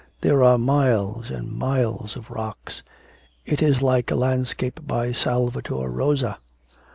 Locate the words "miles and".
0.57-1.51